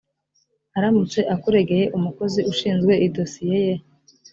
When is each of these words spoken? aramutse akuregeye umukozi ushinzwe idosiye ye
aramutse 0.77 1.19
akuregeye 1.33 1.85
umukozi 1.97 2.39
ushinzwe 2.51 2.93
idosiye 3.07 3.55
ye 3.65 3.75